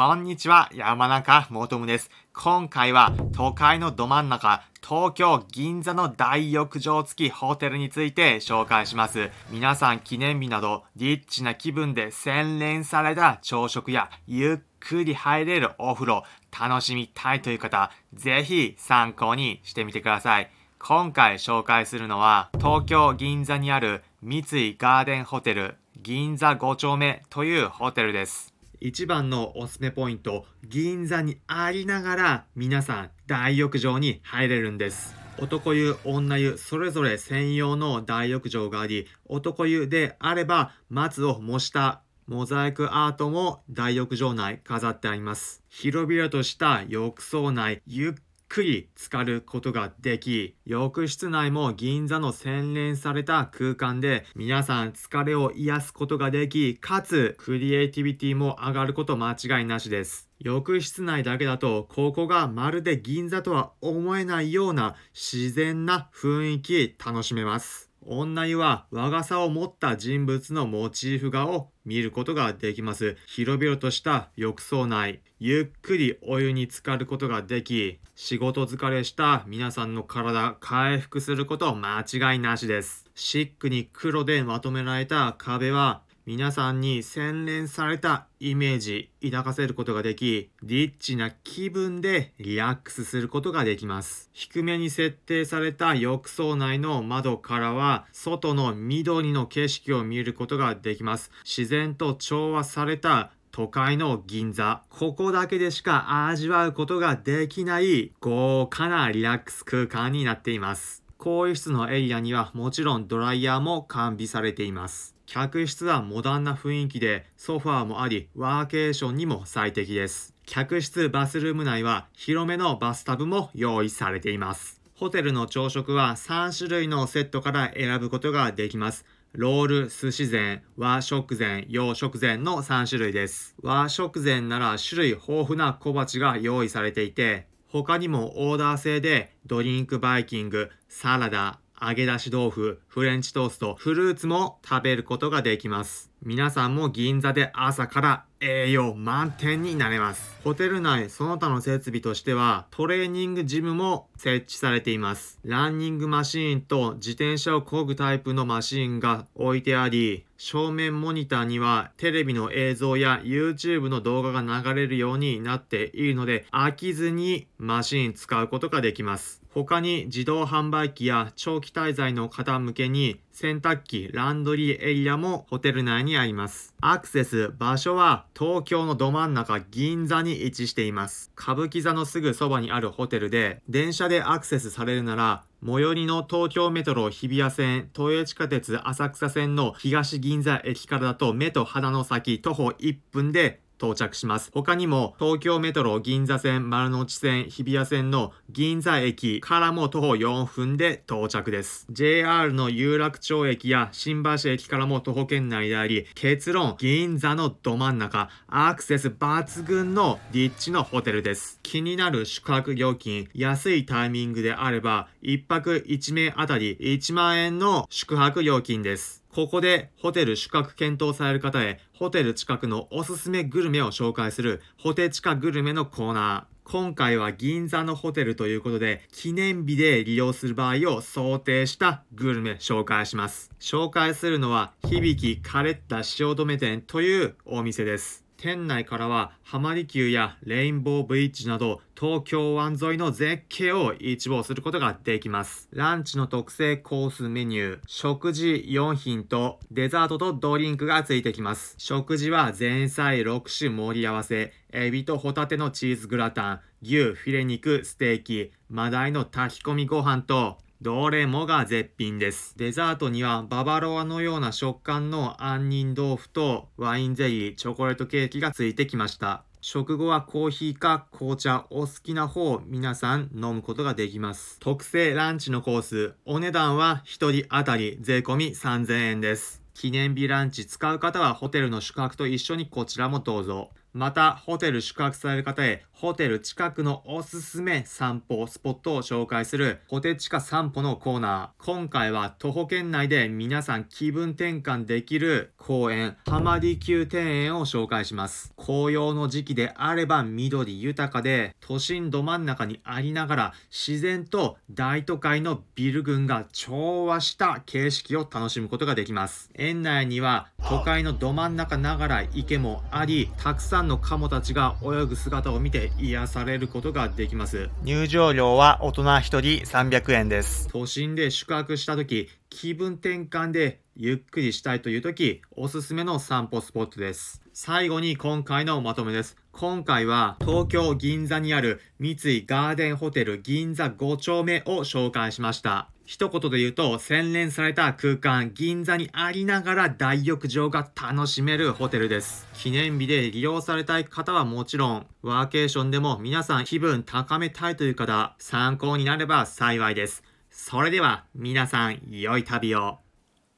[0.00, 2.10] こんにちは、山中もとむです。
[2.32, 9.28] 今回は都会のど真ん中、東京銀座の大浴場付きホテルについて紹介します。
[9.50, 16.24] 皆さん記念日などリッチな気分で洗練された朝食やゆっくり入れるお風呂
[16.58, 20.50] 楽しみたいという方、ぜひ参考にしてみてください。
[20.78, 28.49] 今回紹介するのは東京銀座にある三井ガーデンホテル銀座5丁目というホテルです。
[28.82, 35.14] 一番のおすすめポイント、銀座にありながら皆さん大浴場に入れるんです。
[35.38, 45.62] 男湯、女湯、それぞれ専用の大浴場があり、男湯であれば松を模したモザイクアートも大浴場内飾ってあります。
[45.68, 48.14] 広々とした浴槽内、ゆっ
[48.50, 60.28] くり浸かることができ、浴室内も銀座の洗練された空間で皆さん疲れを癒すことができ、かつクリエイティビティも上がること間違いなしです。
[60.40, 67.89] 浴室内だけだと、ここがまるで銀座とは思えないような自然な雰囲気楽しめます。
[68.06, 73.16] 女湯は和傘を持った人物のモチーフ画を見ることができます。
[73.26, 83.04] 広々とした浴槽内、ゆっくりお湯に浸かることができ、仕事疲れした皆さんの体回復すること間違いなしです。
[83.14, 94.30] シックに黒でまとめられた壁は皆さんに洗練されたイメージ抱かせることができ、リッチな気分でリラックスすることができます。
[94.32, 101.32] 低めに設定された浴槽内の窓からは、外の緑の景色を見ることができます。
[101.42, 104.84] 自然と調和された都会の銀座。
[104.88, 111.02] ここだけでしか味わうことができない豪華なリラックス空間になっています。
[111.20, 115.14] 更衣室のエリアにはもちろんドライヤーも完備されています。
[115.26, 120.34] 客室はモダンな雰囲気でソファーもありワーケーションにも最適です。
[120.46, 124.80] 客室バスルーム内は広めのバスタブも用意されています。
[124.94, 129.04] ホテルの朝食は3種類のセットから選ぶことができます。
[129.32, 133.54] ロール、寿司膳、和食膳、洋食膳の3種類です。
[133.62, 146.10] 和食膳なら種類豊富な小鉢が用意されていて、他にもオーダー制でドリンクバイキング、サラダ、揚げ出し豆腐、フレンチトースト、フルーツも食べることができます。
[146.20, 150.36] 皆さんも銀座で朝から栄養満点になれます。
[150.42, 155.38] ホテル内その他の設備としてはトレーニングジムも設置されています。
[155.44, 169.42] ランニングマシーンと自転車を漕ぐタイプのマシーンが置いてあり、正面モニターにはテレビの映像や YouTube の動画が流れるようになっているので飽きずにマシン使うことができます。
[169.50, 176.72] 他に自動販売機や長期滞在の方向けに洗濯機、ランドリーエリアもホテル内にあります。
[176.80, 181.32] アクセス、場所は東京のど真ん中銀座に位置しています。
[181.38, 194.50] 歌舞伎座のすぐそばにあるホテルで、電車でアクセスされるなら、最寄りの東京メトロ日比谷線、都営地下鉄浅草線の東銀座駅からだと目と鼻の先徒歩1分で到着します。
[194.52, 201.86] 他にも東京メトロ銀座線、丸の内線、日比谷線の銀座駅からも徒歩4分で到着です。
[201.90, 211.58] JR の有楽町駅や新橋駅からも徒歩圏内であり、結論、銀座のど真ん中、アクセス抜群の立地のホテルです。
[211.62, 219.19] 気になる宿泊料金、安いタイミングであれば、1泊1名あたり1万円の宿泊料金です。
[219.32, 226.70] ここでホテル宿泊検討される方へホテル近くのおすすめグルメを紹介するホテチカグルメのコーナー。
[226.72, 233.52] 今回は銀座のホテルということで記念日で利用する場合を想定したグルメ紹介します。
[233.60, 238.29] 紹介するのは響きカレッタ汐留店というお店です。
[238.42, 245.68] 店内からは浜離宮やレインボーブリッジなど東京湾沿いの絶景を一望することができます。
[245.72, 251.74] ランチの特製コースメニュー、食事4品とデザートとドリンクがついてきます。
[251.76, 262.56] 食事は前菜6種盛り合わせ、エビとホタテのチーズグラタン、牛フィレ肉ステーキ、マダイの炊き込みご飯とどれもが絶品です。
[262.56, 269.44] デザートにはババロアのような食感の杏仁豆腐とワインゼリー、チョコレートケーキがついてきました。
[269.60, 274.58] 食後はコーヒーか紅茶お好きな方を皆さん飲むことができます。
[274.58, 279.60] 特製ランチのコース、お値段は1人当たり税込み3000円です。
[279.74, 283.68] 記念日ランチ使う方はホテルの宿泊と一緒にこちらもどうぞ。
[283.92, 291.64] また、ホテル宿泊される方へ、ホテル近くのおすすめ散歩スポットを紹介する、ホテチカ散歩のコーナー。
[291.64, 298.54] 今回は徒歩圏内で皆さん気分転換できる公園、浜離宮庭園を紹介します。
[298.56, 309.50] 紅葉の時期であれば緑豊かで、都心ど真ん中にありながら、自然と大都会のビル群が調和した景色を楽しむことができます。
[309.54, 317.68] 園内には都会のど真ん中ながら池もあり、たくさんんのカモたちが泳ぐ姿を見て癒されることができます。
[317.82, 320.68] 入場料は大人1人300円です。
[320.68, 327.42] 都心で宿泊した時、気分転換でゆっくりしたいという時、おすすめの散歩スポットです。
[327.52, 329.36] 最後に今回のまとめです。
[329.52, 335.90] 今回は東京銀座にある三井ガーデンホテル銀座5丁目を紹介しました。
[336.06, 342.48] 一言で言うと洗練された空間銀座にありながら大浴場が楽しめるホテルです。
[342.54, 350.22] 記念日で利用されたい方はもちろん、ワーケーションでも皆さん気分高めたいという方、参考になれば幸いです。
[350.50, 353.00] それでは皆さん良い旅を。